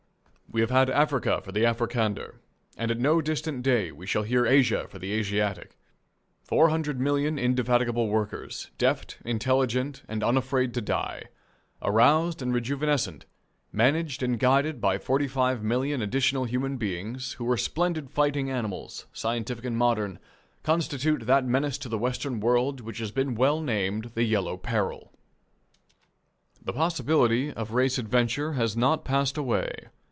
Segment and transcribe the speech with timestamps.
[0.53, 2.35] We have had Africa for the Afrikander,
[2.75, 5.77] and at no distant day we shall hear "Asia for the Asiatic!"
[6.43, 11.27] Four hundred million indefatigable workers (deft, intelligent, and unafraid to die),
[11.81, 13.21] aroused and rejuvenescent,
[13.71, 19.05] managed and guided by forty five million additional human beings who are splendid fighting animals,
[19.13, 20.19] scientific and modern,
[20.63, 25.13] constitute that menace to the Western world which has been well named the "Yellow Peril."
[26.61, 29.87] The possibility of race adventure has not passed away.